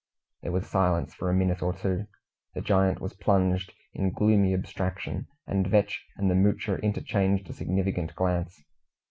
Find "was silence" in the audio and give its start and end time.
0.51-1.13